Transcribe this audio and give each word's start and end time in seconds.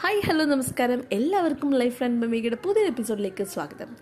Hi 0.00 0.20
hello 0.26 0.44
നമസ്കാരം. 0.44 1.04
എല്ലാവർക്കും 1.12 1.74
life 1.74 1.98
front 1.98 2.26
മമ്മിയുടെ 2.26 2.56
പുതിയ 2.56 2.82
എപ്പിസോഡിലേക്ക് 2.82 3.44
സ്വാഗതം. 3.44 3.96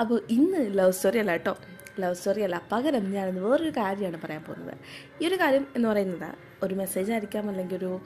അപ്പോൾ 0.00 0.20
ഇന്ന് 0.30 0.78
ലവ് 0.78 0.90
സ്റ്റോറി 0.90 1.18
അല്ല 1.18 1.30
കേട്ടോ 1.30 1.56
ലവ് 2.00 2.14
സ്റ്റോറി 2.14 2.40
അല്ല. 2.40 2.62
പകരം 2.72 3.12
ഞാനിന്ന് 3.12 3.40
വേറൊരു 3.40 3.70
കാര്യമാണ് 3.70 4.20
പറയാൻ 4.20 4.44
പോകുന്നത്. 4.44 4.74
ഈ 5.22 5.26
ഒരു 5.26 5.34
കാര്യം 5.34 5.66
എന്ന് 5.76 5.88
പറയുന്നത് 5.88 6.34
ഒരു 6.62 6.74
മെസ്സേജ് 6.74 7.12
ആയിരിക്കാം 7.12 7.48
അല്ലെങ്കിൽ 7.48 7.76
ഒരു 7.76 8.00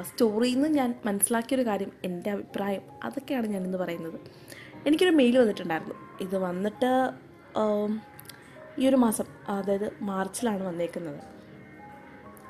സ്റ്റോറിയിൽ 0.00 0.54
നിന്ന് 0.54 0.68
ഞാൻ 0.68 0.94
മനസ്സിലാക്കിയൊരു 1.04 1.66
കാര്യം 1.66 1.92
എന്റെ 2.04 2.30
അഭിപ്രായം 2.30 2.82
അതൊക്കെയാണ് 3.04 3.46
ഞാനിന്ന് 3.46 3.78
പറയുന്നത്. 3.78 4.20
എനിക്കൊരു 4.86 5.10
മെയിൽ 5.10 5.38
വന്നിട്ടുണ്ടായിരുന്നു. 5.38 5.94
ഇത് 6.20 6.38
വന്നിട്ട് 6.38 7.10
ഈ 8.78 8.88
ഒരു 8.88 8.96
മാസം 8.96 9.24
അതായത് 9.48 9.92
മാർച്ചിലാണ് 10.02 10.62
വന്നേക്കുന്നത്. 10.62 11.20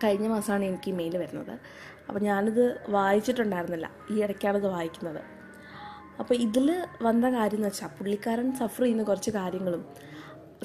കഴിഞ്ഞ 0.05 0.29
മാസമാണ് 0.29 0.65
എനിക്ക് 0.65 0.89
ഈ 0.89 0.93
മെയിൽ 0.93 1.17
വരുന്നത്. 1.17 1.59
അപ്പോൾ 2.09 2.21
ഞാനിത് 2.21 2.81
വായിച്ചിട്ടുണ്ടായിരുന്നില്ല. 2.89 3.91
ഈ 4.11 4.23
ഇടയ്ക്കാണ് 4.23 4.57
ഇത് 4.57 4.67
വായിക്കുന്നത്. 4.67 5.21
അപ്പോൾ 6.19 6.35
ഇതിൽ 6.35 6.87
വന്ന 7.03 7.33
കാര്യം 7.33 7.57
എന്ന് 7.57 7.69
വെച്ചാൽ 7.69 7.89
പുള്ളിക്കാരൻ 7.89 8.53
സഫർ 8.53 8.83
ചെയ്യുന്ന 8.83 9.03
കുറച്ച് 9.03 9.31
കാര്യങ്ങളും 9.31 9.87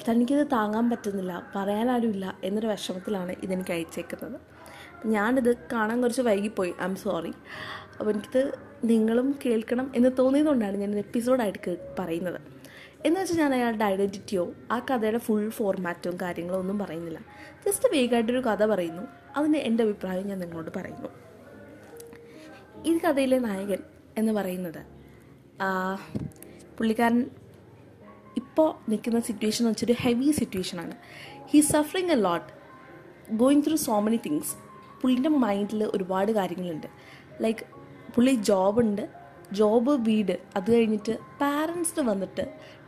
തനിക്കിത് 0.08 0.46
താങ്ങാൻ 0.52 0.90
പറ്റുന്നില്ല 0.90 1.52
പറയാനാരുമില്ല 1.56 2.38
എന്നൊരു 2.44 2.66
വിഷമത്തിലാണ് 2.66 3.34
ഇതെനിക്ക് 3.42 3.70
അയച്ചേക്കുന്നത്. 3.70 4.40
ഞാനിത് 5.06 5.56
കാണാൻ 5.56 6.02
കുറച്ച് 6.02 6.22
വൈകിപ്പോയി. 6.22 6.74
ഐ 6.80 6.84
എം 6.84 6.96
സോറി 6.96 7.32
അപ്പോൾ 8.00 8.10
എനിക്കിത് 8.10 8.58
നിങ്ങളും 8.84 9.38
കേൾക്കണം 9.46 9.92
എന്ന് 9.96 10.08
തോന്നിയതുകൊണ്ടാണ് 10.18 10.76
ഞാൻ 10.76 10.98
എപ്പിസോഡായിട്ട് 10.98 11.94
പറയുന്നത്. 11.98 12.40
എന്ന് 13.06 13.20
വെച്ചാൽ 13.20 13.36
ഞാൻ 13.36 13.54
അയാളുടെ 13.54 13.84
ഐഡന്റിറ്റിയോ 13.84 14.54
ആ 14.72 14.78
കഥയുടെ 14.78 15.18
ഫുൾ 15.18 15.48
ഫോർമാറ്റോ 15.48 16.12
കാര്യങ്ങളോ 16.22 16.58
ഒന്നും 16.58 16.78
പറയുന്നില്ല. 16.78 17.18
ജസ്റ്റ് 17.66 17.88
വേഗമായിട്ടൊരു 17.92 18.40
കഥ 18.40 18.64
പറയുന്നു. 18.66 19.02
അതിന് 19.36 19.56
എന്റെ 19.56 19.84
അഭിപ്രായം 19.84 20.26
ഞാൻ 20.26 20.38
നിങ്ങളോട് 20.38 20.70
പറയുന്നു. 20.76 21.23
ഈ 22.86 22.98
കഥയിലെ 23.04 23.38
നായകൻ 23.38 23.80
എന്ന് 24.18 24.32
പറയുന്നത് 24.32 24.82
പുള്ളിക്കാരൻ 26.78 27.30
ഇപ്പോൾ 28.36 28.90
നിൽക്കുന്ന 28.90 29.20
സിറ്റുവേഷൻ 29.20 29.62
എന്ന് 29.68 29.84
ഒരു 29.84 29.94
ഹെവി 30.00 30.30
സിറ്റുവേഷനാണ് 30.30 30.94
he 31.50 31.60
suffering 31.60 32.12
a 32.12 32.14
lot 32.14 32.50
going 33.32 33.62
through 33.66 33.76
so 33.76 34.00
many 34.00 34.18
things 34.26 34.54
പുള്ളിന്റെ 35.02 35.28
മൈൻഡിൽ 35.28 35.84
ഒരുപാട് 35.84 36.32
കാര്യങ്ങളുണ്ട്. 36.32 36.86
ലൈക്ക് 37.40 37.64
പുള്ളി 38.14 38.34
ജോബുണ്ട് 38.50 39.04
ജോബ് 39.52 39.90
വീട് 39.90 40.36
അത് 40.56 40.68
കഴിഞ്ഞിട്ട് 40.74 41.18
പാരൻസിന് 41.40 42.08
വന്നിട്ട് 42.10 42.44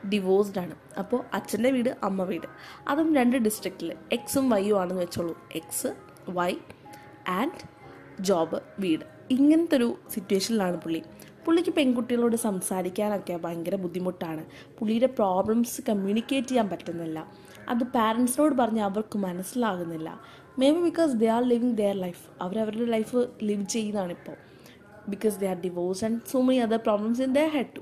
ഡിവോഴ്സ്ഡ് 0.08 0.58
ആണ്. 0.58 0.74
അപ്പോൾ 0.98 1.24
അച്ഛന്റെ 1.34 1.70
വീട് 1.70 1.90
അമ്മ 2.02 2.22
വീട്. 2.22 2.48
അതും 2.88 3.14
രണ്ട് 3.14 3.36
ഡിസ്ട്രിക്റ്റിൽ 3.36 3.90
എക്സും 4.12 4.50
വൈയും 4.50 4.80
ആണെന്ന് 4.80 5.02
വെച്ചോളൂ. 5.02 5.34
എക്സ് 5.54 5.92
വൈ 6.30 6.52
ആൻഡ് 7.28 7.60
ജോബ് 8.20 8.60
വീട്. 8.78 9.15
ഇങ്ങനത്തെ 9.30 9.76
ഒരു 9.76 9.94
സിറ്റുവേഷനിലാണ് 10.14 10.80
പുള്ളി. 10.80 11.02
പുള്ളിക്ക് 11.44 11.70
പെൺകുട്ടികളോട് 11.70 12.36
സംസാരിക്കാനൊക്കെ 12.36 13.34
ഭയങ്കര 13.36 13.74
ബുദ്ധിമുട്ടാണ്. 13.74 14.44
പുള്ളിയുടെ 14.78 15.06
പ്രോബ്ലംസ് 15.06 15.82
കമ്മ്യൂണിക്കേറ്റ് 15.88 16.48
ചെയ്യാൻ 16.48 16.68
പറ്റുന്നില്ല. 16.68 17.32
അത് 17.68 17.84
പാരൻസിനോട് 17.84 18.54
പറഞ്ഞ് 18.54 18.80
അവർക്ക് 18.80 19.18
മനസ്സിലാകുന്നില്ല. 19.18 20.20
Maybe 20.70 20.80
because 20.80 21.12
they 21.12 21.26
are 21.26 21.42
living 21.48 21.76
their 21.76 21.94
life 21.94 22.22
അവരവരുടെ 22.40 22.90
ലൈഫ് 22.90 23.28
ലിവ് 23.42 23.64
ചെയ്യുന്നതാണ് 23.64 24.10
ഇപ്പോൾ 24.10 24.36
because 25.08 25.40
they 25.40 25.46
are 25.46 25.60
divorce 25.60 26.04
and 26.04 26.20
so 26.32 26.42
many 26.42 26.58
other 26.58 26.76
problems 26.76 27.22
in 27.22 27.32
they 27.32 27.46
head 27.46 27.76
to 27.76 27.80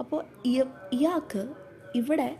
അപ്പോൾ 0.00 0.24
ഇയാൾക്ക് 0.46 1.54
ഇവിടെ 1.94 2.36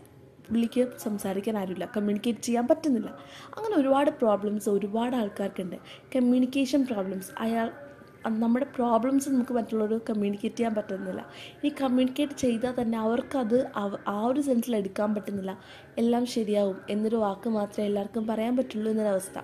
പുള്ളിക്ക് 0.49 0.97
സംസാരിക്കാൻ 0.97 1.57
ആരുമില്ല. 1.57 1.85
കമ്മ്യൂണിക്കേറ്റ് 1.97 2.41
ചെയ്യാൻ 2.41 2.67
പറ്റുന്നില്ല. 2.67 3.09
അങ്ങനെ 3.57 3.75
ഒരുപാട് 3.75 4.11
പ്രോബ്ലംസ് 4.11 4.69
ഒരുപാട് 4.69 5.15
ആൾക്കാർക്കുണ്ട്. 5.15 5.75
കമ്മ്യൂണിക്കേഷൻ 6.15 6.85
പ്രോബ്ലംസ് 6.85 7.31
അയാൾ 7.39 7.71
നമ്മുടെ 8.27 8.65
പ്രോബ്ലംസ് 8.75 9.29
നമുക്ക് 9.29 9.53
മറ്റുള്ളവരോട് 9.53 10.01
കമ്മ്യൂണിക്കേറ്റ് 10.09 10.55
ചെയ്യാൻ 10.55 10.75
പറ്റുന്നില്ല. 10.75 11.29
ഈ 11.63 11.69
കമ്മ്യൂണിക്കേറ്റ് 11.69 12.33
ചെയ്താൽ 12.33 12.81
തന്നെ 12.81 12.99
അവർക്കത് 12.99 13.71
അവ- 13.75 13.99
ആ 14.07 14.25
ഒരു 14.25 14.41
സെൻസിൽ 14.41 14.75
എടുക്കാൻ 14.75 15.15
പറ്റുന്നില്ല. 15.15 15.59
എല്ലാം 15.97 16.25
ശരിയാവും 16.25 16.77
എന്നൊരു 16.89 17.15
വാക്ക് 17.15 17.49
മാത്രമേ 17.49 17.87
എല്ലാവർക്കും 17.87 18.27
പറയാൻ 18.27 18.57
പറ്റുള്ളൂ 18.57 18.91
എന്നൊരവസ്ഥ. 18.91 19.39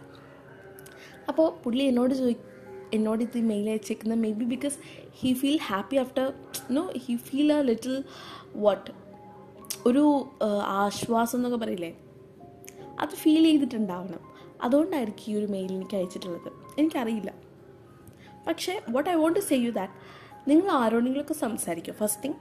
അപ്പോൾ 1.27 1.63
പുള്ളി 1.63 1.83
എന്നോട് 1.83 2.13
ചോദി 2.13 2.35
എന്നോട് 2.93 3.23
ഇത് 3.23 3.41
mail 3.41 3.69
അയച്ചേക്കുന്നത് 3.69 4.19
maybe 4.31 4.45
because 4.45 4.77
he 5.13 5.33
feel 5.33 5.59
happy 5.61 5.95
after 5.95 6.33
no 6.71 6.91
he 7.05 7.15
feel 7.15 7.53
a 7.53 7.61
little 7.61 8.03
what 8.55 8.91
ഒരു 9.85 10.29
ആശ്വാസം 10.65 11.37
എന്നൊക്കെ 11.37 11.57
പറയില്ലേ? 11.57 11.97
അത് 12.99 13.09
ഫീൽ 13.09 13.43
ചെയ്തിട്ടുണ്ടാവണം. 13.43 14.19
അതുകൊണ്ടായിരിക്കും 14.61 15.31
ഈ 15.31 15.35
ഒരു 15.35 15.45
മെയിൽ 15.45 15.71
എനിക്ക് 15.71 15.95
അയച്ചിട്ടുള്ളത്. 15.95 16.51
എനിക്കറിയില്ല. 16.79 17.46
പക്ഷേ 18.47 18.81
what 18.89 19.09
I 19.09 19.13
want 19.13 19.39
to 19.39 19.43
say 19.43 19.55
you 19.55 19.71
that 19.71 19.93
നിങ്ങൾ 20.49 20.71
ആരോടെങ്കിലുമൊക്കെ 20.71 21.33
സംസാരിക്കും. 21.33 21.93
ഫസ്റ്റ് 21.93 22.23
തിങ് 22.23 22.33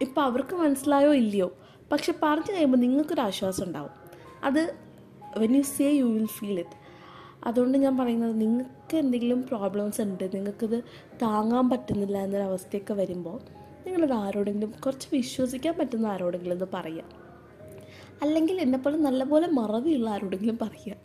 ഇപ്പോൾ 0.00 0.20
അവർക്ക് 0.20 0.56
മനസ്സിലായോ 0.56 1.14
ഇല്ലയോ? 1.14 1.56
പക്ഷെ 1.92 2.14
പറഞ്ഞു 2.22 2.52
കഴിയുമ്പോൾ 2.52 2.78
നിങ്ങൾക്കൊരു 2.78 3.20
ആശ്വാസം 3.20 3.64
ഉണ്ടാവും. 3.64 3.90
അത് 4.44 4.74
when 5.36 5.56
you 5.56 5.62
say 5.62 5.90
you 5.90 6.04
will 6.04 6.26
feel 6.26 6.58
it 6.60 6.80
അതുകൊണ്ട് 7.44 7.78
ഞാൻ 7.78 7.96
പറയുന്നത് 7.98 8.40
നിങ്ങൾക്ക് 8.40 8.96
എന്തെങ്കിലും 8.96 9.42
പ്രോബ്ലംസ് 9.42 10.00
ഉണ്ട് 10.00 10.34
നിങ്ങൾക്കിത് 10.34 10.84
താങ്ങാൻ 11.22 11.70
പറ്റുന്നില്ല 11.70 12.18
എന്നൊരവസ്ഥയൊക്കെ 12.18 12.94
വരുമ്പോൾ 12.94 13.40
നിങ്ങളത് 13.86 14.12
ആരോടെങ്കിലും 14.12 14.70
കുറച്ച് 14.70 15.08
വിശ്വസിക്കാൻ 15.12 15.74
പറ്റുന്ന 15.78 16.06
ആരോടെങ്കിലും 16.06 16.56
ഇത് 16.56 16.68
പറയുക 16.74 17.04
അല്ലെങ്കിൽ 18.22 18.60
എന്നെപ്പോലെ 18.60 18.96
നല്ലപോലെ 18.96 19.46
മറവിയുള്ള 19.46 20.10
ആരോടെങ്കിലും 20.10 20.58
പറയുക 20.62 20.96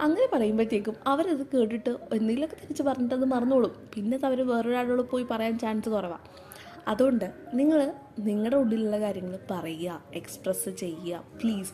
അങ്ങനെ 0.00 0.36
പറയുമ്പോഴത്തേക്കും 0.36 0.96
അവരത് 1.06 1.46
കേട്ടിട്ട് 1.46 1.90
എന്തെങ്കിലുമൊക്കെ 1.90 2.56
തിരിച്ച് 2.56 2.82
പറഞ്ഞിട്ട് 2.82 3.14
അത് 3.14 3.24
മറന്നോളും. 3.24 3.88
പിന്നെ 3.94 4.20
അവർ 4.24 4.46
വേറൊരാളോട് 4.46 5.02
പോയി 5.02 5.26
പറയാൻ 5.30 5.58
ചാൻസ് 5.58 5.88
കുറവാണ് 5.88 6.42
അതുകൊണ്ട് 6.88 7.32
നിങ്ങൾ 7.54 7.92
നിങ്ങളുടെ 8.18 8.56
ഉള്ളിലുള്ള 8.56 9.00
കാര്യങ്ങൾ 9.00 9.38
പറയുക 9.50 10.02
എക്സ്പ്രസ് 10.14 10.70
ചെയ്യുക. 10.70 11.24
Please 11.40 11.72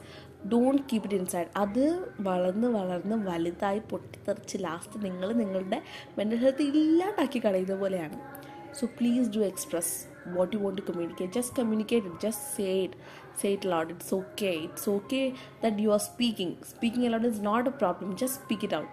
don't 0.49 0.83
keep 0.93 1.05
it 1.05 1.15
inside 1.15 1.47
അത് 1.57 2.05
വളർന്ന് 2.21 2.69
വളർന്ന് 2.69 3.17
വലുതായി 3.17 3.79
പൊട്ടിത്തെറിച്ച് 3.79 4.59
ലാസ്റ്റ് 4.61 5.05
നിങ്ങൾ 5.05 5.33
നിങ്ങളുടെ 5.33 5.83
മെന്റൽ 6.19 6.37
ഹെൽത്ത് 6.37 6.63
ഇല്ലാണ്ടാക്കി 6.63 7.45
കളയുന്ന 7.45 7.75
പോലെയാണ്. 7.75 8.19
So 8.75 8.87
please 8.87 9.31
do 9.31 9.41
express. 9.41 9.89
what 10.38 10.54
you 10.54 10.60
want 10.60 10.78
to 10.78 10.84
communicate. 10.84 11.32
Just 11.32 11.56
communicate 11.56 12.06
it. 12.06 12.20
Just 12.20 12.56
say 12.56 12.86
it. 12.86 12.96
Say 13.36 13.54
it 13.54 13.66
loud. 13.66 13.92
It's 13.92 14.12
okay. 14.14 14.56
It's 14.66 14.88
okay 14.88 15.34
that 15.62 15.80
you 15.80 15.92
are 15.92 16.00
speaking. 16.00 16.58
Speaking 16.64 17.08
aloud 17.08 17.26
is 17.26 17.40
not 17.40 17.68
a 17.68 17.72
problem. 17.72 18.16
Just 18.16 18.42
speak 18.44 18.64
it 18.70 18.76
out. 18.82 18.92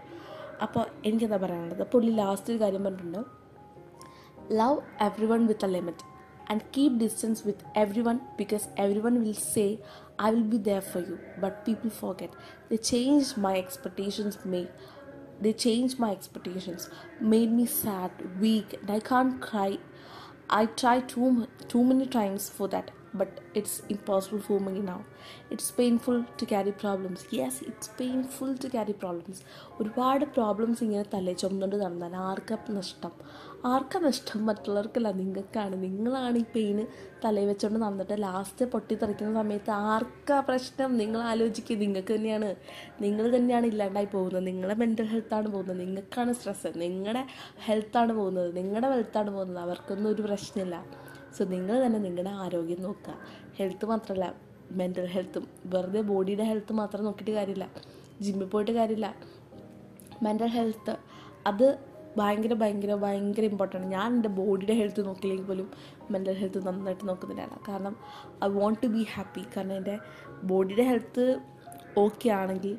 അപ്പോൾ 0.64 0.82
എനിക്കെന്താ 1.08 1.36
പറയാനുള്ളത് 1.42 1.84
പുള്ളി 1.92 2.14
last 2.22 2.50
ഒരു 2.52 2.58
കാര്യം 2.62 2.86
പറഞ്ഞിട്ടുണ്ട് 2.86 3.22
love 4.60 4.78
everyone 5.06 5.42
with 5.50 5.62
a 5.66 5.68
limit 5.74 5.98
and 6.50 6.64
keep 6.72 6.98
distance 6.98 7.44
with 7.48 7.62
everyone 7.82 8.20
because 8.40 8.64
everyone 8.76 9.16
will 9.24 9.36
say 9.54 9.66
i 10.24 10.30
will 10.32 10.48
be 10.54 10.58
there 10.68 10.80
for 10.80 11.00
you 11.08 11.16
but 11.42 11.64
people 11.68 11.90
forget 11.90 12.32
they 12.70 12.78
changed 12.90 13.36
my 13.46 13.52
expectations 13.60 14.36
made 14.54 14.70
they 15.44 15.52
changed 15.66 15.96
my 16.04 16.10
expectations 16.16 16.88
made 17.34 17.52
me 17.60 17.66
sad 17.66 18.10
weak 18.44 18.74
and 18.80 18.90
i 18.96 19.00
can't 19.10 19.36
cry 19.48 19.70
i 20.49 20.65
tried 20.65 21.09
too, 21.09 21.47
too 21.67 21.83
many 21.83 22.05
times 22.05 22.49
for 22.49 22.67
that 22.67 22.91
but 23.19 23.31
it's 23.59 23.75
impossible 23.93 24.41
for 24.47 24.59
me 24.67 24.81
now. 24.87 24.99
It's 25.53 25.67
painful 25.79 26.17
to 26.39 26.45
carry 26.53 26.73
problems. 26.83 27.21
Yes 27.35 27.55
it's 27.69 27.87
painful 28.01 28.49
to 28.63 28.67
carry 28.75 28.95
problems. 29.03 29.39
ഒരുപാട് 29.79 30.25
problems 30.25 30.83
ഇങ്ങനെ 30.83 31.05
തലേ 31.13 31.33
ചുമന്നുകൊണ്ട് 31.33 31.75
നടന്നാൽ 31.75 32.15
ആർക്കാ 32.15 32.57
നഷ്ടം? 32.69 33.11
ആർക്കാ 33.65 33.99
നഷ്ടം? 33.99 34.45
മറ്റുള്ളവർക്കല്ല. 34.45 35.11
നിങ്ങൾക്കാണ്. 35.11 35.75
നിങ്ങളാണ് 35.83 36.37
ഈ 36.37 36.43
പെയിന് 36.55 36.85
തലയിൽ 37.25 37.47
വെച്ചുകൊണ്ട് 37.47 37.79
നടന്നിട്ട് 37.85 38.21
ലാസ്റ്റ് 38.21 38.65
പൊട്ടിത്തെറിക്കുന്ന 38.65 39.33
സമയത്ത് 39.41 39.71
ആർക്കാ 39.71 40.39
പ്രശ്നം? 40.39 40.97
നിങ്ങൾ 40.97 41.21
ആലോചിക്കുക 41.21 41.77
നിങ്ങൾക്ക് 41.77 42.13
തന്നെയാണ്. 42.13 42.55
നിങ്ങൾ 43.01 43.35
തന്നെയാണ് 43.35 43.65
ഇല്ലാണ്ടായി 43.65 44.05
പോകുന്നത്. 44.05 44.45
നിങ്ങളുടെ 44.45 44.79
മെന്റൽ 44.79 45.05
ഹെൽത്താണ് 45.05 45.47
പോകുന്നത്. 45.47 45.79
നിങ്ങൾക്കാണ് 45.79 46.33
സ്ട്രെസ്സ് 46.33 46.67
നിങ്ങളുടെ 46.75 47.25
ഹെൽത്താണ് 47.65 48.13
പോകുന്നത്. 48.13 48.55
നിങ്ങളുടെ 48.55 48.87
വെൽത്താണ് 48.87 49.31
പോകുന്നത്. 49.31 49.63
അവർക്കൊന്നും 49.63 50.09
ഒരു 50.09 50.21
പ്രശ്നമില്ല. 50.21 51.04
സോ 51.37 51.43
നിങ്ങൾ 51.43 51.85
തന്നെ 51.85 51.99
നിങ്ങളുടെ 51.99 52.29
ആരോഗ്യം 52.29 52.81
നോക്കുക. 52.81 53.15
ഹെൽത്ത് 53.57 53.85
മാത്രമല്ല 53.85 54.25
മെന്റൽ 54.71 55.05
ഹെൽത്തും 55.05 55.47
വെറുതെ 55.65 56.01
ബോഡിയുടെ 56.01 56.43
ഹെൽത്ത് 56.43 56.73
മാത്രം 56.73 57.03
നോക്കിയിട്ട് 57.05 57.31
കാര്യമില്ല. 57.31 57.69
ജിമ്മിൽ 58.21 58.45
പോയിട്ട് 58.45 58.71
കാര്യമില്ല. 58.71 59.15
മെന്റൽ 60.23 60.47
ഹെൽത്ത് 60.47 60.97
അത് 61.47 61.79
ഭയങ്കര 62.17 62.53
ഭയങ്കര 62.53 62.93
ഭയങ്കര 62.93 63.43
ഇമ്പോർട്ടന്റ് 63.43 63.87
ഞാൻ 63.87 64.13
എന്റെ 64.15 64.29
ബോഡിയുടെ 64.29 64.73
ഹെൽത്ത് 64.73 65.05
നോക്കിയില്ലെങ്കിൽ 65.05 65.45
പോലും 65.45 65.71
മെന്റൽ 66.11 66.33
ഹെൽത്ത് 66.33 66.67
നന്നായിട്ട് 66.67 67.07
നോക്കുന്നില്ല 67.07 67.57
കാരണം 67.67 67.95
I 68.43 68.47
want 68.47 68.83
to 68.83 68.87
be 68.87 69.05
happy 69.15 69.43
കാരണം 69.57 69.75
എന്റെ 69.75 69.99
ബോഡിയുടെ 70.43 70.83
ഹെൽത്ത് 70.83 71.25
ഓക്കെ 71.97 72.29
ആണെങ്കിൽ 72.29 72.77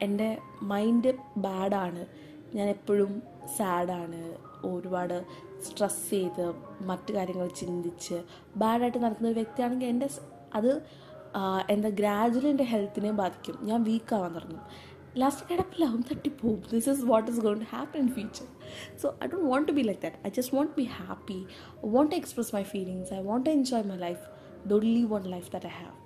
എന്റെ 0.00 0.38
മൈൻഡ് 0.62 1.12
ബാഡാണ് 1.36 2.06
ഞാൻ 2.54 2.68
എപ്പോഴും 2.68 3.22
സാഡാണ് 3.58 4.20
ഒരുപാട് 4.66 5.24
സ്ട്രെസ് 5.64 6.10
ചെയ്ത് 6.10 6.44
മറ്റു 6.86 7.12
കാര്യങ്ങൾ 7.12 7.48
ചിന്തിച്ച് 7.60 8.16
ബാഡായിട്ട് 8.56 8.98
നടക്കുന്ന 8.98 9.28
ഒരു 9.28 9.34
വ്യക്തിയാണെങ്കിൽ 9.34 9.86
എന്റെ 9.86 10.08
അത് 10.54 10.70
എന്താ 11.70 11.88
ഗ്രാജുവലി 11.88 12.48
എന്റെ 12.48 12.64
ഹെൽത്തിനെ 12.64 13.10
ബാധിക്കും. 13.10 13.58
ഞാൻ 13.62 13.82
വീക്കാവാൻ 13.82 14.32
തുടങ്ങും. 14.34 14.64
ലാസ്റ്റ് 15.20 15.46
കിടപ്പില്ല 15.48 15.84
അവൻ 15.84 16.00
തട്ടിപ്പോവും 16.10 16.60
this 16.70 16.88
is 16.90 17.04
what 17.04 17.30
is 17.30 17.40
gonna 17.40 17.58
happen 17.72 17.98
in 18.00 18.08
future 18.08 18.46
so 19.02 19.08
I 19.22 19.26
don't 19.26 19.46
want 19.46 19.68
to 19.68 19.74
be 19.74 19.82
like 19.82 20.02
that 20.02 20.20
I 20.26 20.30
just 20.30 20.54
want 20.56 20.72
be 20.76 20.84
happy 21.00 21.38
I 21.84 21.90
want 21.90 22.12
to 22.12 22.16
express 22.16 22.54
my 22.54 22.62
feelings 22.62 23.12
I 23.14 23.20
want 23.22 23.46
to 23.46 23.52
enjoy 23.52 23.84
my 23.84 23.98
life 23.98 24.22
the 24.66 24.72
only 24.72 25.04
one 25.04 25.24
life 25.30 25.50
that 25.52 25.66
I 25.66 25.74
have 25.82 26.01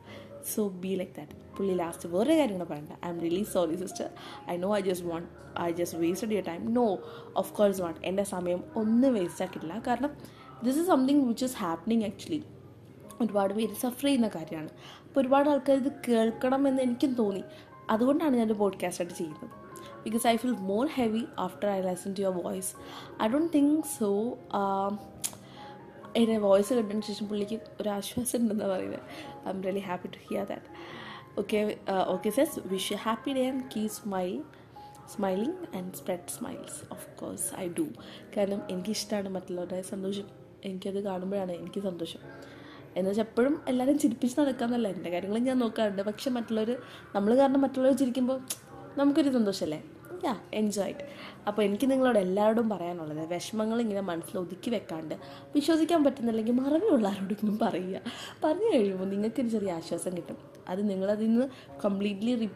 so 0.55 0.69
be 0.69 0.89
like 0.89 1.13
that 1.17 1.33
പുള്ളി 1.57 1.75
last 1.75 2.09
വേറെ 2.09 2.37
കാര്യങ്ങൾ 2.37 2.67
പറയണ്ട. 2.67 3.07
I'm 3.09 3.21
really 3.21 3.43
sorry 3.53 3.77
sister 3.77 4.09
I 4.51 4.57
know 4.57 4.77
I 4.77 4.81
just 4.81 5.07
want 5.07 5.61
I 5.61 5.73
just 5.73 5.99
wasted 5.99 6.33
your 6.33 6.45
time 6.45 6.75
no 6.75 6.99
of 7.37 7.53
course 7.53 7.81
not 7.81 8.01
എന്റെ 8.05 8.25
സമയം 8.25 8.65
ഒന്നും 8.77 9.15
waste 9.15 9.43
ആക്കിയിട്ടില്ല. 9.45 9.83
കാരണം 9.87 10.11
this 10.63 10.79
is 10.79 10.87
something 10.87 11.29
which 11.29 11.45
is 11.45 11.57
happening 11.57 12.05
actually 12.05 12.45
ഒരുപാട് 13.21 13.55
പേര് 13.55 13.75
സഫർ 13.75 14.05
ചെയ്യുന്ന 14.05 14.29
കാര്യമാണ്. 14.29 14.69
അപ്പോൾ 15.05 15.21
ഒരുപാട് 15.21 15.51
ആൾക്കാർ 15.51 15.77
ഇത് 15.77 15.93
കേൾക്കണമെന്ന് 16.09 16.83
എനിക്കും 16.83 17.15
തോന്നി. 17.15 17.45
അതുകൊണ്ടാണ് 17.91 18.37
ഞാനൊരു 18.37 18.53
പോഡ്കാസ്റ്റായിട്ട് 18.53 19.19
ചെയ്യുന്നത്. 19.19 19.51
Because 20.05 20.27
I 20.27 20.37
feel 20.37 20.51
more 20.51 20.87
heavy 20.87 21.23
after 21.39 21.69
I 21.69 21.81
listen 21.81 22.15
to 22.15 22.21
your 22.21 22.43
voice 22.43 22.75
I 23.23 23.29
don't 23.29 23.53
think 23.55 23.85
so 23.99 24.39
എന്റെ 26.17 26.39
വോയിസ് 26.39 26.75
കേട്ടതിന് 26.75 27.03
ശേഷം 27.03 27.27
പുള്ളിക്ക് 27.27 27.61
ഒരു 27.81 27.89
ആശ്വാസം 27.89 28.39
ഉണ്ടെന്ന് 28.39 28.65
പറയുന്നത് 28.65 29.01
I'm 29.51 29.63
really 29.63 29.79
happy 29.79 30.09
to 30.09 30.21
hear 30.29 30.45
that 30.45 30.69
okay 31.41 31.79
okay 32.07 32.31
says 32.31 32.61
wish 32.67 32.93
you 32.93 32.99
happy 33.03 33.33
day 33.33 33.51
and 33.51 33.65
keep 33.77 33.87
smile 33.87 34.43
smiling 35.15 35.77
and 35.77 35.95
spread 35.95 36.31
smiles 36.39 36.79
of 36.93 37.19
course 37.19 37.55
I 37.61 37.69
do 37.69 37.87
കാരണം 38.37 38.63
എനിക്കിഷ്ടമാണ് 38.71 39.29
മറ്റുള്ളവരുടെ 39.29 39.83
സന്തോഷം. 39.83 40.27
എനിക്കത് 40.65 41.05
കാണുമ്പോഴാണ് 41.05 41.53
എനിക്ക് 41.53 41.81
സന്തോഷം. 41.81 42.21
എന്ന് 42.97 43.11
വെച്ചാൽ 43.11 43.25
എപ്പോഴും 43.25 43.61
എല്ലാവരും 43.69 43.99
ചിരിപ്പിച്ച് 43.99 44.41
നടക്കാമെന്നല്ല 44.41 44.89
എന്റെ 44.89 45.11
കാര്യങ്ങളും 45.11 45.45
ഞാൻ 45.45 45.59
നോക്കാറുണ്ട്. 45.59 46.03
പക്ഷെ 46.03 46.31
മറ്റുള്ളവർ 46.31 46.71
നമ്മൾ 47.15 47.37
കാരണം 47.37 47.61
മറ്റുള്ളവർ 47.61 47.97
ചിരിക്കുമ്പോൾ 47.97 48.41
നമുക്കൊരു 48.97 49.29
സന്തോഷമല്ലേ 49.29 49.83
യാ 50.25 50.37
എൻജോയ് 50.55 50.89
ഇറ്റ് 50.89 51.01
അപ്പോൾ 51.47 51.63
എനിക്ക് 51.63 51.91
നിങ്ങളോട് 51.91 52.19
എല്ലാവരോടും 52.19 52.69
പറയാനുള്ളത് 52.69 53.33
വിഷമങ്ങൾ 53.35 53.81
ഇങ്ങനെ 53.81 54.01
മനസ്സിൽ 54.01 54.39
ഒതുക്കി 54.39 54.71
വെക്കാണ്ട് 54.71 55.15
വിശ്വസിക്കാൻ 55.55 56.05
പറ്റുന്നില്ലെങ്കിൽ 56.05 56.53
മറവിയുള്ളവരോടൊന്നും 56.53 57.59
പറയുക. 57.63 58.01
പറഞ്ഞു 58.45 58.75
കഴിയുമ്പോൾ 58.75 59.05
നിങ്ങൾക്കൊരു 59.05 59.49
ചെറിയ 59.49 59.73
ആശ്വാസം 59.73 60.17
കിട്ടും. 60.17 60.37
അത് 60.69 60.91
നിങ്ങളതിൽ 60.91 61.27
നിന്ന് 61.27 61.49
കംപ്ലീറ്റ്ലി 61.85 62.35
റി 62.35 62.51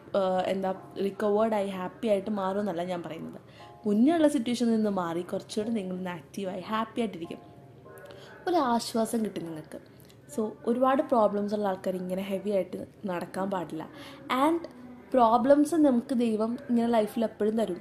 എന്താ 0.45 0.75
റിക്കവേർഡായി 1.03 1.69
ഹാപ്പി 1.69 2.07
ആയിട്ട് 2.07 2.29
മാറുമെന്നല്ല 2.29 2.83
ഞാൻ 2.83 3.03
പറയുന്നത്. 3.03 3.41
മുന്നേ 3.85 4.15
ഉള്ള 4.15 4.27
സിറ്റുവേഷനിൽ 4.27 4.75
നിന്ന് 4.75 4.89
മാറി 4.89 5.21
കുറച്ചുകൂടെ 5.21 5.69
നിങ്ങളിന്ന് 5.69 6.09
ആക്റ്റീവായി 6.09 6.61
ഹാപ്പി 6.61 7.01
ആയിട്ടിരിക്കും. 7.01 7.39
ഒരു 8.47 8.55
ആശ്വാസം 8.55 9.25
കിട്ടും 9.25 9.45
നിങ്ങൾക്ക്. 9.45 9.79
സോ 10.35 10.53
ഒരുപാട് 10.65 11.01
പ്രോബ്ലംസ് 11.01 11.55
ഉള്ള 11.55 11.67
ആൾക്കാർ 11.67 11.95
ഇങ്ങനെ 11.95 12.21
ഹെവി 12.21 12.49
ആയിട്ട് 12.49 12.85
നടക്കാൻ 13.05 13.49
പാടില്ല. 13.51 13.89
ആൻഡ് 14.31 14.80
പ്രോബ്ലംസ് 15.13 15.75
നമുക്ക് 15.75 16.15
ദൈവം 16.15 16.57
ഇങ്ങനെ 16.69 16.87
ലൈഫിൽ 16.87 17.23
എപ്പോഴും 17.23 17.57
തരും. 17.57 17.79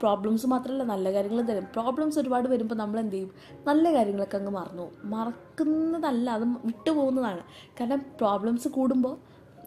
പ്രോബ്ലംസ് 0.00 0.46
മാത്രമല്ല 0.46 0.82
നല്ല 0.82 1.12
കാര്യങ്ങളും 1.12 1.46
തരും. 1.46 1.64
പ്രോബ്ലംസ് 1.64 2.18
ഒരുപാട് 2.18 2.48
വരുമ്പോൾ 2.48 2.74
നമ്മൾ 2.74 3.00
എന്ത് 3.00 3.14
ചെയ്യും? 3.14 3.30
നല്ല 3.66 3.92
കാര്യങ്ങളൊക്കെ 3.94 4.36
അങ്ങ് 4.36 4.50
മറന്നു 4.50 4.92
മറക്കുന്നതല്ല 5.04 6.30
അത് 6.30 6.42
വിട്ടുപോകുന്നതാണ് 6.42 7.42
കാരണം 7.80 7.98
പ്രോബ്ലംസ് 7.98 8.68
കൂടുമ്പോൾ 8.68 9.16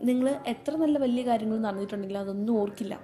നിങ്ങൾ 0.04 0.30
എത്ര 0.48 0.75
നല്ല 0.75 0.98
വലിയ 0.98 1.25
കാര്യങ്ങൾ 1.25 1.57
നടന്നിട്ടുണ്ടെങ്കിലും 1.57 2.19
അതൊന്നും 2.19 2.62
ഓർക്കില്ല. 2.62 3.00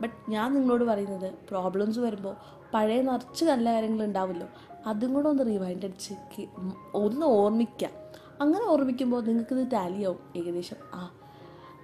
ബട്ട് 0.00 0.30
ഞാൻ 0.30 0.54
നിങ്ങളോട് 0.54 0.84
പറയുന്നത് 0.84 1.34
പ്രോബ്ലംസ് 1.48 1.98
വരുമ്പോൾ 1.98 2.34
പഴയ 2.74 3.02
നിറച്ച് 3.02 3.44
നല്ല 3.44 3.72
കാര്യങ്ങൾ 3.72 4.04
ഉണ്ടാവുമല്ലോ 4.04 4.48
അതും 4.86 5.14
കൂടെ 5.14 5.28
ഒന്ന് 5.28 5.46
റിവൈൻഡ് 5.46 5.84
അടിച്ച് 5.84 6.14
ഒന്ന് 6.94 7.26
ഓർമ്മിക്കുക. 7.26 7.88
അങ്ങനെ 8.40 8.64
ഓർമ്മിക്കുമ്പോൾ 8.64 9.22
നിങ്ങൾക്കിത് 9.22 9.72
ടാലിയാവും 9.72 10.18
ഏകദേശം 10.36 10.76
ആ 10.94 11.10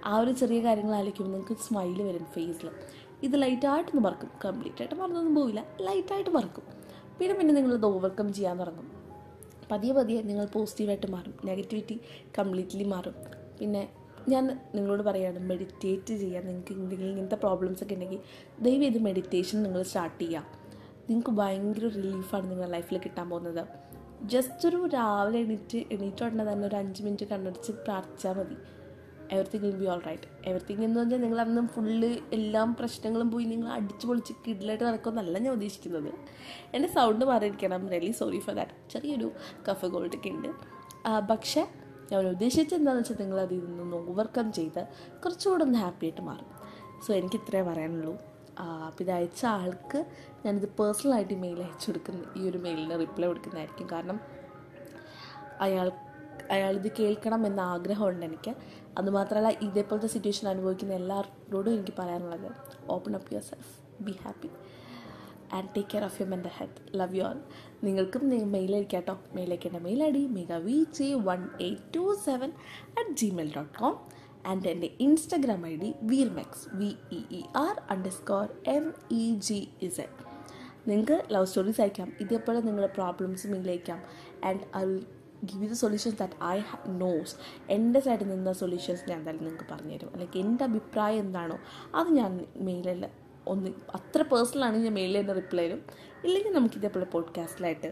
ആ 0.05 0.17
ഒരു 0.17 0.31
ചെറിയ 0.31 0.63
കാര്യങ്ങൾ 0.63 1.03
നിങ്ങൾക്ക് 1.21 1.57
സ്മൈൽ 1.59 2.01
വരും 2.01 2.25
ഫേസിൽ 2.25 2.69
ഇത് 3.23 3.41
ലൈറ്റായിട്ടൊന്ന് 3.41 4.01
മറക്കും. 4.01 4.29
കംപ്ലീറ്റ് 4.45 4.81
ആയിട്ട് 4.81 4.95
മറന്നൊന്നും 4.95 5.35
പോവില്ല. 5.35 5.65
ലൈറ്റായിട്ട് 5.81 6.29
മറക്കും. 6.29 6.63
പിന്നെ 7.19 7.35
പിന്നെ 7.35 7.53
നിങ്ങളത് 7.53 7.85
ഓവർകം 7.85 8.33
ചെയ്യാൻ 8.33 8.59
തുടങ്ങും. 8.59 8.91
പതിയെ 9.71 9.93
പതിയെ 9.93 10.21
നിങ്ങൾ 10.21 10.45
പോസിറ്റീവായിട്ട് 10.45 11.11
മാറും. 11.11 11.33
നെഗറ്റിവിറ്റി 11.45 11.99
കംപ്ലീറ്റ്ലി 12.39 12.83
മാറും. 12.83 13.15
പിന്നെ 13.59 13.89
ഞാൻ 14.29 14.59
നിങ്ങളോട് 14.75 15.03
പറയുകയാണ് 15.03 15.39
മെഡിറ്റേറ്റ് 15.39 16.13
ചെയ്യാൻ 16.13 16.45
നിങ്ങൾക്ക് 16.45 16.73
എന്തെങ്കിലും 16.73 17.09
ഇങ്ങനത്തെ 17.09 17.35
പ്രോബ്ലംസ് 17.35 17.83
ഒക്കെ 17.83 17.93
ഉണ്ടെങ്കിൽ 17.93 18.19
ദയവ് 18.59 18.83
ഇത് 18.83 18.97
മെഡിറ്റേഷൻ 18.97 19.63
നിങ്ങൾ 19.63 19.83
സ്റ്റാർട്ട് 19.83 20.21
ചെയ്യുക. 20.21 20.43
നിങ്ങൾക്ക് 21.09 21.29
ഭയങ്കര 21.29 21.87
റിലീഫാണ് 21.87 22.51
നിങ്ങളുടെ 22.51 22.71
ലൈഫിൽ 22.71 22.97
കിട്ടാൻ 22.97 23.29
പോകുന്നത്. 23.29 23.67
ജസ്റ്റ് 24.23 24.67
ഒരു 24.67 24.87
രാവിലെ 24.87 25.39
എണീറ്റ് 25.39 25.77
എണീറ്റ് 25.91 26.25
ഉടനെ 26.25 26.51
തന്നെ 26.51 26.67
ഒരു 26.67 26.75
അഞ്ച് 26.75 27.03
മിനിറ്റ് 27.03 27.25
കണ്ണടിച്ച് 27.25 27.71
പ്രാർത്ഥിച്ചാൽ 27.71 28.33
മതി. 28.33 28.55
Everything 29.33 29.63
will 29.65 29.77
be 29.81 29.87
all 29.93 30.01
right 30.07 30.27
everything 30.49 30.83
എന്ന് 30.87 30.99
പറഞ്ഞാൽ 30.99 31.21
നിങ്ങൾ 31.25 31.39
അന്ന് 31.43 31.61
ഫുള്ള് 31.75 32.09
എല്ലാം 32.37 32.69
പ്രശ്നങ്ങളും 32.79 33.29
പോയി 33.33 33.45
നിങ്ങൾ 33.53 33.69
അടിച്ച് 33.77 34.05
പൊളിച്ച് 34.07 34.33
കിഡിലായിട്ട് 34.45 34.85
നടക്കുമെന്നല്ല 34.89 35.39
ഞാൻ 35.45 35.53
ഉദ്ദേശിക്കുന്നത്. 35.53 36.11
എന്റെ 36.75 36.89
സൗണ്ട് 36.97 37.25
മാറിയിരിക്കണം. 37.31 37.81
റിയലി 37.93 38.11
സോറി 38.21 38.39
ഫോർ 38.47 38.55
ദാറ്റ് 38.59 38.75
ചെറിയൊരു 38.93 39.29
കഫ് 39.67 39.89
ഗോൾഡ് 39.95 40.17
ഒക്കെ 40.19 40.29
ഉണ്ട് 40.35 40.49
പക്ഷേ 41.31 41.63
ഞാൻ 42.11 42.27
ഉദ്ദേശിച്ചത് 42.35 42.77
എന്താണെന്ന് 42.79 43.03
വെച്ചാൽ 43.03 43.23
നിങ്ങൾ 43.23 43.39
അതിൽ 43.45 43.59
നിന്ന് 43.79 43.97
ഓവർകം 44.11 44.47
ചെയ്ത് 44.59 44.81
കുറച്ചുകൂടെ 45.23 45.63
ഒന്ന് 45.67 45.79
ഹാപ്പി 45.85 46.05
ആയിട്ട് 46.07 46.23
മാറും. 46.29 46.49
സോ 47.05 47.09
എനിക്ക് 47.19 47.37
ഇത്രേ 47.41 47.61
പറയാനുള്ളൂ. 47.69 48.13
അപ്പം 48.87 49.01
ഇത് 49.03 49.11
അയച്ച 49.15 49.41
ആൾക്ക് 49.45 49.99
ഞാനിത് 50.43 50.67
പേഴ്സണലായിട്ട് 50.79 51.35
മെയിൽ 51.43 51.59
അയച്ചു 51.65 51.87
കൊടുക്കുന്ന 51.89 52.21
ഈ 52.39 52.49
ഒരു 52.49 52.59
മെയിലിന് 52.65 52.97
റിപ്ലൈ 53.03 53.27
കൊടുക്കുന്നതായിരിക്കും. 53.31 53.87
കാരണം 53.93 54.19
അയാൾ 55.65 55.87
അയാളിത് 56.51 56.91
കേൾക്കണം 56.99 57.45
എന്ന 57.45 57.61
ആഗ്രഹമുണ്ട് 57.61 58.25
എനിക്ക്. 58.25 58.55
അതുമാത്രമല്ല 58.97 59.49
ഇതേപോലത്തെ 59.61 60.07
സിറ്റുവേഷൻ 60.07 60.47
അനുഭവിക്കുന്ന 60.47 60.93
എല്ലാവരോടും 60.93 61.73
എനിക്ക് 61.73 61.93
പറയാനുള്ളത് 61.99 62.51
open 62.89 63.15
up 63.15 63.33
yourself 63.43 64.03
be 64.03 64.11
happy 64.11 64.49
and 65.53 65.69
take 65.75 65.89
care 65.89 66.03
of 66.03 66.21
your 66.21 66.31
mental 66.31 66.49
health 66.53 66.99
love 66.99 67.15
you 67.15 67.23
all 67.23 67.41
നിങ്ങൾക്കും 67.83 68.51
മെയിൽ 68.51 68.75
അയക്കാം 68.75 68.89
കേട്ടോ. 68.93 69.19
മെയിൽ 69.35 69.49
അയക്കേണ്ട 69.49 69.77
mail 69.77 70.03
I 70.03 70.11
D 70.11 70.27
mega 70.27 70.53
V 70.53 70.85
J 70.99 71.13
one 71.13 71.49
eight 71.61 71.81
two 71.95 72.17
seven 72.25 72.51
at 72.99 73.09
gmail 73.09 73.55
dot 73.55 73.79
com 73.79 73.99
and 74.45 74.67
എന്റെ 74.67 74.91
Instagram 74.99 75.67
I 75.67 75.75
D 75.75 75.95
വീർമെക്സ് 76.01 76.75
V 76.75 76.95
E 77.11 77.23
E 77.31 77.43
R 77.55 77.81
underscore 78.11 78.47
M 78.67 78.93
E 79.11 79.35
G 79.35 79.69
Z 79.81 80.25
നിങ്ങൾക്ക് 80.87 81.23
love 81.31 81.45
stories 81.45 81.81
അയക്കാം. 81.81 82.13
ഇതേപോലെ 82.19 82.59
നിങ്ങളുടെ 82.61 82.93
problems 82.93 83.47
mail 83.47 83.69
അയക്കാം. 83.69 84.01
And 84.43 84.77
I 84.77 84.83
will 84.83 85.05
give 85.45 85.69
the 85.69 85.75
solutions 85.75 86.17
that 86.17 86.37
I 86.47 86.57
knows 86.97 87.33
എന്റെ 87.69 87.99
സൈഡിൽ 87.99 88.29
നിന്ന 88.29 88.53
solutions 88.53 89.03
ഞാൻ 89.09 89.17
എന്തായാലും 89.19 89.43
നിങ്ങൾക്ക് 89.43 89.67
പറഞ്ഞുതരും. 89.71 90.09
അല്ലെങ്കിൽ 90.13 90.39
എന്റെ 90.39 90.63
അഭിപ്രായം 90.63 91.19
എന്താണോ 91.19 91.57
അത് 91.95 92.09
ഞാൻ 92.11 92.31
മെയിലിൽ 92.61 93.03
ഒന്ന് 93.47 93.69
അത്ര 93.95 94.21
പേഴ്സണലാണ് 94.23 94.77
ഞാൻ 94.77 94.93
മെയിലിൽ 94.93 95.17
തന്നെ 95.19 95.33
റിപ്ലൈ 95.33 95.65
തരും 95.67 95.81
ഇല്ലെങ്കിൽ 96.23 96.53
നമുക്ക് 96.53 96.75
ഇതേപോലെ 96.75 97.05
പോഡ്കാസ്റ്റിലായിട്ട് 97.05 97.89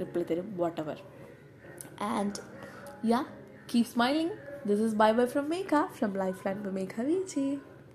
റിപ്ലൈ 0.00 0.22
തരും 0.22 0.56
whatever 0.80 0.98
and 2.10 2.40
yeah 3.06 3.20
keep 3.72 3.86
smiling 3.86 4.34
this 4.66 4.82
is 4.82 4.94
bye 4.94 5.10
bye 5.12 5.26
from 5.26 5.48
Megha 5.50 5.82
from 5.92 6.12
lifeline 6.46 6.60
by 6.62 6.72
Megha 6.72 6.94
Vijay 7.02 7.50